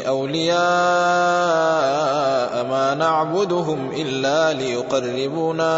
أولياء 0.00 0.56
ما 2.64 2.94
نعبدهم 2.98 3.90
إلا 3.96 4.52
ليقربونا 4.52 5.74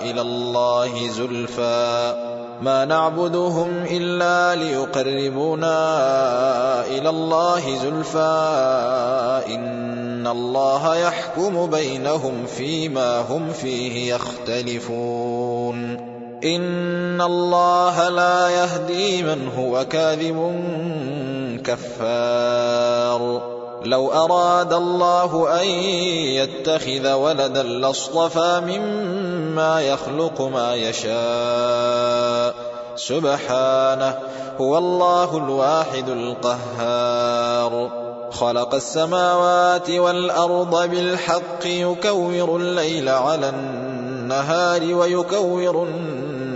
إلى 0.00 0.20
الله 0.20 1.08
زلفى. 1.08 2.14
ما 2.62 2.84
نعبدهم 2.84 3.84
إلا 3.90 4.54
ليقربونا 4.54 5.76
إلى 6.86 7.08
الله 7.08 7.76
زلفى. 7.82 9.42
إن 9.54 10.26
الله 10.26 10.96
يحكم 10.96 11.66
بينهم 11.70 12.46
فيما 12.46 13.20
هم 13.20 13.52
فيه 13.52 14.14
يختلفون. 14.14 16.07
إن 16.44 17.20
الله 17.20 18.08
لا 18.08 18.48
يهدي 18.48 19.22
من 19.22 19.48
هو 19.56 19.84
كاذب 19.84 20.62
كفار. 21.64 23.42
لو 23.84 24.12
أراد 24.12 24.72
الله 24.72 25.60
أن 25.60 25.66
يتخذ 25.66 27.12
ولدا 27.12 27.62
لاصطفى 27.62 28.60
مما 28.66 29.80
يخلق 29.80 30.42
ما 30.42 30.74
يشاء. 30.74 32.54
سبحانه 32.96 34.18
هو 34.60 34.78
الله 34.78 35.36
الواحد 35.36 36.08
القهار. 36.08 37.90
خلق 38.30 38.74
السماوات 38.74 39.90
والأرض 39.90 40.90
بالحق 40.90 41.66
يكور 41.66 42.56
الليل 42.56 43.08
على 43.08 43.48
النهار 43.48 44.94
ويكور 44.94 45.82
النهار 45.82 46.27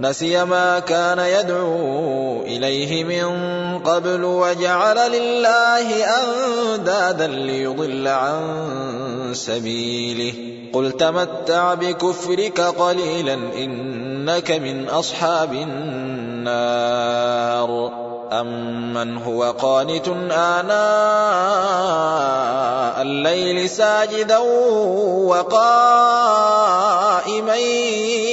نسي 0.00 0.44
ما 0.44 0.78
كان 0.78 1.18
يدعو 1.18 2.42
إليه 2.42 3.04
من 3.04 3.28
قبل 3.78 4.24
وجعل 4.24 4.96
لله 5.12 6.04
أندادا 6.04 7.26
ليضل 7.26 8.08
عن 8.08 8.40
سبيله. 9.32 10.32
قل 10.72 10.92
تمتع 10.92 11.74
بكفرك 11.74 12.60
قليلا 12.60 13.34
إنك 13.34 14.50
من 14.50 14.88
أصحاب 14.88 15.52
النار. 15.52 16.90
أمن 18.32 19.16
هو 19.16 19.50
قانت 19.50 20.08
آناء 20.30 20.70
الليل 23.02 23.70
ساجدا 23.70 24.38
وقائما 25.28 26.50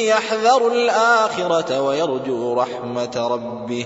يحذر 0.04 0.68
الآخرة 0.68 1.82
ويرجو 1.82 2.54
رحمة 2.54 3.28
ربه 3.32 3.86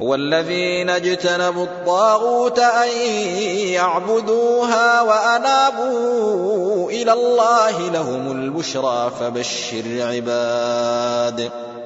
والذين 0.00 0.90
اجتنبوا 0.90 1.64
الطاغوت 1.64 2.58
أن 2.58 2.88
يعبدوها 3.68 5.02
وأنابوا 5.02 6.90
إلى 6.90 7.12
الله 7.12 7.90
لهم 7.90 8.32
البشرى 8.32 9.12
فبشر 9.20 9.84
عباد. 10.00 11.50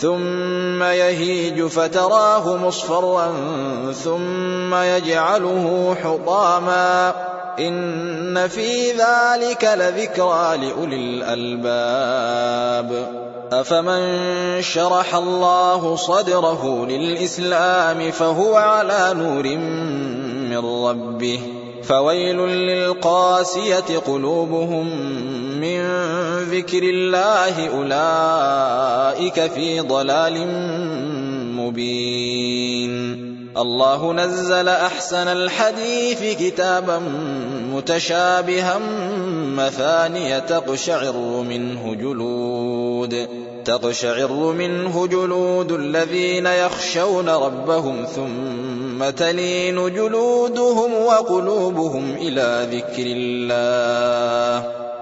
ثم 0.00 0.82
يهيج 0.82 1.62
فتراه 1.62 2.56
مصفرا 2.56 3.32
ثم 4.04 4.74
يجعله 4.74 5.96
حطاما 6.02 7.14
إن 7.58 8.48
في 8.48 8.92
ذلك 8.92 9.70
لذكرى 9.74 10.56
لأولي 10.56 10.96
الألباب. 10.96 12.88
أفمن 13.52 14.02
شرح 14.62 15.14
الله 15.14 15.96
صدره 15.96 16.86
للإسلام 16.86 18.10
فهو 18.10 18.54
على 18.54 19.14
نور 19.14 19.56
من 20.48 20.84
ربه. 20.84 21.40
فويل 21.82 22.36
للقاسية 22.36 23.98
قلوبهم 24.06 24.86
من 25.60 25.80
ذكر 26.58 26.82
الله 26.82 27.68
أولئك 27.68 29.50
في 29.50 29.80
ضلال 29.80 30.48
مبين. 31.56 33.28
الله 33.56 34.12
نزل 34.12 34.68
أحسن 34.68 35.28
الحديث 35.28 36.38
كتابا 36.42 36.98
متشابها 37.72 38.78
مثانية 39.56 40.38
تقشعر 40.38 41.16
منه 41.48 41.94
جلود 41.94 43.28
تقشعر 43.64 44.32
منه 44.32 45.06
جلود 45.06 45.72
الذين 45.72 46.46
يخشون 46.46 47.28
ربهم 47.28 48.04
ثم 48.04 49.10
تلين 49.10 49.94
جلودهم 49.94 50.92
وقلوبهم 50.92 52.16
إلى 52.20 52.68
ذكر 52.72 53.06
الله. 53.06 54.87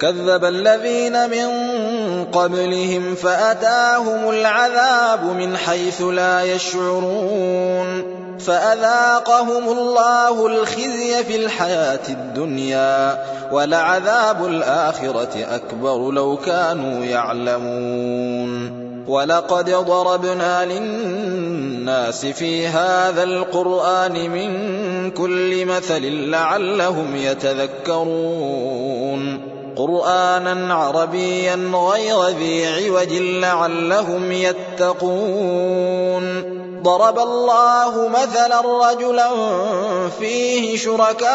كذب 0.00 0.44
الذين 0.44 1.30
من 1.30 1.48
قبلهم 2.24 3.14
فأتاهم 3.14 4.30
العذاب 4.30 5.24
من 5.24 5.56
حيث 5.56 6.02
لا 6.02 6.42
يشعرون 6.42 8.16
فأذاقهم 8.40 9.78
الله 9.78 10.46
الخزي 10.46 11.24
في 11.24 11.36
الحياة 11.36 12.08
الدنيا 12.08 13.24
ولعذاب 13.52 14.46
الآخرة 14.46 15.46
أكبر 15.50 16.10
لو 16.10 16.36
كانوا 16.36 17.04
يعلمون 17.04 18.86
ولقد 19.08 19.70
ضربنا 19.70 20.64
للناس 20.64 22.26
في 22.26 22.66
هذا 22.66 23.22
القرآن 23.22 24.30
من 24.30 25.10
كل 25.10 25.66
مثل 25.66 26.02
لعلهم 26.30 27.16
يتذكرون 27.16 28.76
قرآنا 29.76 30.74
عربيا 30.74 31.70
غير 31.74 32.28
ذي 32.28 32.66
عوج 32.66 33.12
لعلهم 33.12 34.32
يتقون. 34.32 36.16
ضرب 36.82 37.18
الله 37.18 38.08
مثلا 38.08 38.60
رجلا 38.60 39.28
فيه 40.20 40.76
شركاء 40.76 41.30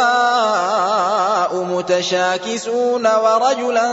متشاكسون 1.63 3.07
ورجلا 3.07 3.87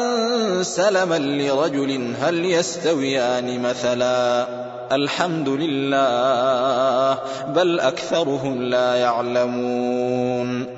سلما 0.63 1.19
لرجل 1.19 2.15
هل 2.21 2.45
يستويان 2.45 3.63
مثلا؟ 3.63 4.47
الحمد 4.93 5.49
لله 5.49 7.19
بل 7.49 7.81
أكثرهم 7.81 8.63
لا 8.63 8.95
يعلمون. 8.95 10.78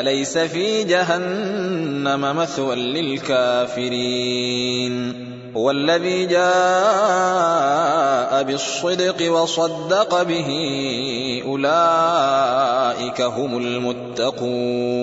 أليس 0.00 0.38
في 0.38 0.84
جهنم 0.84 2.36
مثوى 2.36 2.76
للكافرين؟ 2.76 3.92
هو 5.56 5.70
الذي 5.70 6.26
جاء 6.26 6.42
بالصدق 8.42 9.32
وصدق 9.32 10.22
به 10.22 10.48
أولئك 11.46 13.20
هم 13.20 13.56
المتقون. 13.58 15.02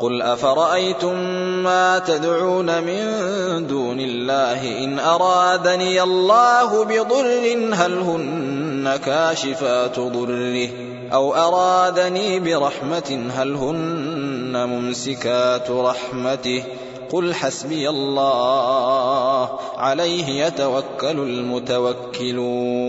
قل 0.00 0.22
أفرأيتم 0.22 1.14
ما 1.62 1.98
تدعون 1.98 2.82
من 2.82 3.02
دون 3.66 4.00
الله 4.00 4.84
إن 4.84 4.98
أرادني 4.98 6.02
الله 6.02 6.84
بضر 6.84 7.74
هل 7.74 7.98
هن 7.98 8.96
كاشفات 9.04 10.00
ضره 10.00 10.68
أو 11.12 11.34
أرادني 11.34 12.40
برحمة 12.40 13.30
هل 13.36 13.54
هن 13.54 14.66
ممسكات 14.68 15.70
رحمته 15.70 16.64
قل 17.12 17.34
حسبي 17.34 17.88
الله 17.88 19.58
عليه 19.76 20.46
يتوكل 20.46 21.18
المتوكلون 21.20 22.88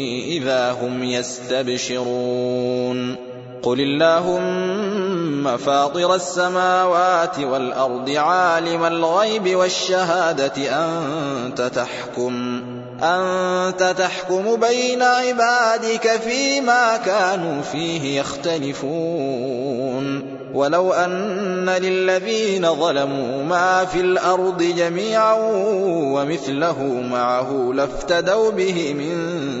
إذا 0.41 0.71
هم 0.71 1.03
يستبشرون 1.03 2.51
قل 3.63 3.79
اللهم 3.81 5.57
فاطر 5.57 6.15
السماوات 6.15 7.39
والأرض 7.39 8.09
عالم 8.09 8.83
الغيب 8.83 9.55
والشهادة 9.55 10.85
أنت 10.85 11.61
تحكم 11.61 12.61
أنت 13.03 13.95
تحكم 13.97 14.55
بين 14.55 15.01
عبادك 15.01 16.07
فيما 16.07 16.97
كانوا 16.97 17.61
فيه 17.61 18.19
يختلفون. 18.19 20.01
ولو 20.53 20.93
أن 20.93 21.69
للذين 21.69 22.75
ظلموا 22.75 23.43
ما 23.43 23.85
في 23.85 24.01
الأرض 24.01 24.63
جميعا 24.63 25.37
ومثله 26.13 26.83
معه 27.11 27.71
لافتدوا 27.75 28.51
به 28.51 28.93
من 28.93 29.60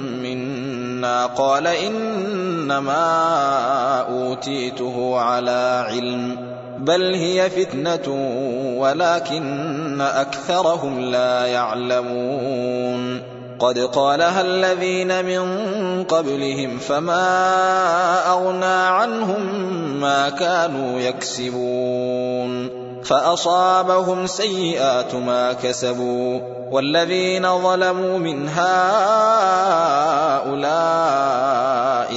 منا 1.01 1.25
قال 1.25 1.67
إنما 1.67 2.93
أوتيته 4.09 5.19
على 5.19 5.85
علم 5.89 6.37
بل 6.77 7.13
هي 7.13 7.49
فتنة 7.49 8.07
ولكن 8.77 10.01
أكثرهم 10.01 10.99
لا 10.99 11.45
يعلمون. 11.45 13.21
قد 13.59 13.79
قالها 13.79 14.41
الذين 14.41 15.25
من 15.25 15.43
قبلهم 16.03 16.77
فما 16.77 17.27
أغنى 18.29 18.65
عنهم 18.65 19.41
ما 20.01 20.29
كانوا 20.29 20.99
يكسبون. 20.99 22.81
فأصابهم 23.03 24.27
سيئات 24.27 25.15
ما 25.15 25.53
كسبوا 25.53 26.39
والذين 26.71 27.61
ظلموا 27.61 28.17
من 28.17 28.49
هؤلاء 28.49 30.20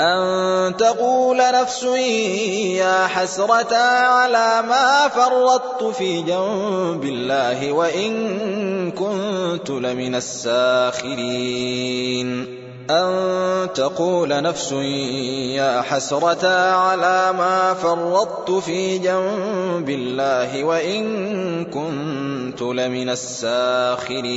أن 0.00 0.76
تقول 0.76 1.36
نفس 1.36 1.82
يا 2.76 3.06
حسرة 3.06 3.76
على 3.76 4.62
ما 4.68 5.08
فرطت 5.08 5.84
في 5.84 6.22
جنب 6.22 7.04
الله 7.04 7.72
وإن 7.72 8.90
كنت 8.90 9.70
لمن 9.70 10.14
الساخرين. 10.14 11.46
أن 12.90 13.68
تقول 13.74 14.42
نفس 14.42 14.72
يا 14.72 15.82
حسرة 15.82 16.48
على 16.72 17.32
ما 17.38 17.74
فرطت 17.74 18.50
في 18.50 18.98
جنب 18.98 19.90
الله 19.90 20.64
وإن 20.64 21.64
كنت 21.64 22.62
لمن 22.62 23.10
الساخرين. 23.10 24.36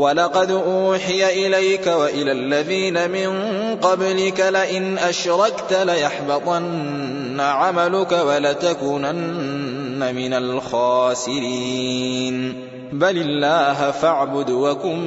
ولقد 0.00 0.50
أوحي 0.50 1.46
إليك 1.46 1.86
وإلى 1.86 2.32
الذين 2.32 3.10
من 3.10 3.30
قبلك 3.76 4.40
لئن 4.40 4.98
أشركت 4.98 5.72
ليحبطن 5.72 7.40
عملك 7.40 8.12
ولتكونن 8.12 10.14
من 10.14 10.32
الخاسرين. 10.32 12.54
بل 12.92 13.16
الله 13.16 13.90
فاعبد 13.90 14.50
وكن 14.50 14.98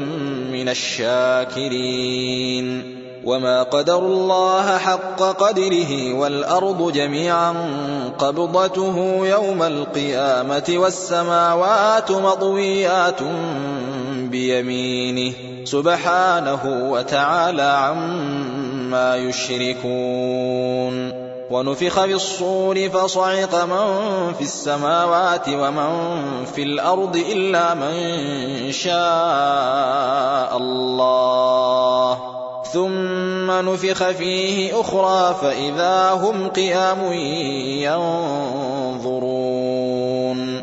من 0.52 0.70
الشاكرين. 0.70 2.24
وما 3.26 3.64
قدروا 3.64 4.08
الله 4.08 4.78
حق 4.78 5.22
قدره 5.22 6.14
والأرض 6.14 6.92
جميعا 6.92 7.56
قبضته 8.20 9.28
يوم 9.28 9.64
القيامة 9.64 10.64
والسماوات 10.70 12.12
مطويات 12.12 13.22
بيمينه 14.34 15.34
سبحانه 15.66 16.90
وتعالى 16.90 17.62
عما 17.62 19.16
يشركون. 19.16 20.96
ونفخ 21.52 22.06
بالصور 22.06 22.90
فصعق 22.90 23.64
من 23.66 24.34
في 24.34 24.42
السماوات 24.42 25.50
ومن 25.50 25.92
في 26.56 26.64
الأرض 26.64 27.16
إلا 27.16 27.74
من 27.74 28.72
شاء 28.72 30.58
الله. 30.58 32.18
ثم 32.74 33.52
نفخ 33.52 34.04
فيه 34.04 34.82
أخرى 34.82 35.36
فإذا 35.42 36.12
هم 36.12 36.48
قيام 36.48 37.14
ينظرون. 39.04 40.63